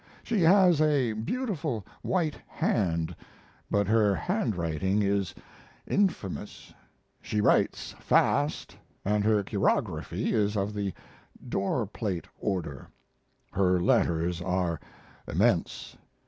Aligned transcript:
She 0.23 0.41
has 0.41 0.81
a 0.81 1.13
beautiful 1.13 1.85
white 2.01 2.35
hand, 2.47 3.15
but 3.69 3.85
her 3.87 4.15
handwriting 4.15 5.03
is 5.03 5.35
infamous; 5.85 6.73
she 7.21 7.39
writes 7.39 7.93
fast 7.99 8.75
and 9.05 9.23
her 9.23 9.43
chirography 9.43 10.33
is 10.33 10.57
of 10.57 10.73
the 10.73 10.91
door 11.47 11.85
plate 11.85 12.25
order 12.39 12.87
her 13.51 13.79
letters 13.79 14.41
are 14.41 14.79
immense. 15.27 15.95